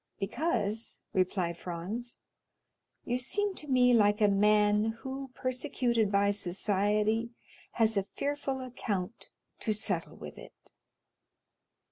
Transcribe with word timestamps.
"Because," 0.17 0.99
replied 1.13 1.57
Franz, 1.57 2.17
"you 3.05 3.19
seem 3.19 3.53
to 3.53 3.67
me 3.67 3.93
like 3.93 4.19
a 4.19 4.27
man 4.27 4.93
who, 5.03 5.29
persecuted 5.35 6.11
by 6.11 6.31
society, 6.31 7.29
has 7.73 7.97
a 7.97 8.07
fearful 8.15 8.61
account 8.61 9.29
to 9.59 9.73
settle 9.75 10.15
with 10.15 10.39
it." 10.39 10.71